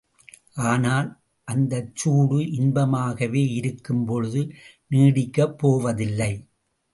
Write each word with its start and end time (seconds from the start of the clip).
ஆனால் 0.61 1.09
அந்தச் 1.47 1.95
சூடு 1.95 2.51
இன்பமாக 2.51 3.27
இருக்கும் 3.51 4.05
பொழுது, 4.05 4.41
நீடிக்கப் 4.91 5.55
போவதில்லை. 5.57 6.31